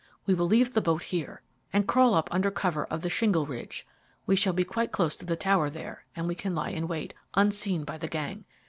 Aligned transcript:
We 0.25 0.33
will 0.33 0.47
leave 0.47 0.73
the 0.73 0.81
boat 0.81 1.03
here, 1.03 1.43
and 1.71 1.87
crawl 1.87 2.15
up 2.15 2.27
under 2.31 2.49
cover 2.49 2.85
of 2.85 3.01
the 3.01 3.07
shingle 3.11 3.45
ridge. 3.45 3.85
We 4.25 4.35
shall 4.35 4.51
be 4.51 4.63
quite 4.63 4.91
close 4.91 5.15
to 5.17 5.27
the 5.27 5.35
tower 5.35 5.69
there, 5.69 6.05
and 6.15 6.27
we 6.27 6.33
can 6.33 6.55
lie 6.55 6.71
in 6.71 6.87
wait, 6.87 7.13
unseen 7.35 7.83
by 7.83 7.99
the 7.99 8.07
gang. 8.07 8.45